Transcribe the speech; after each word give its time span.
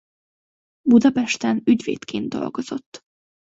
Budapesten 0.81 1.61
ügyvédként 1.65 2.29
dolgozott. 2.33 3.03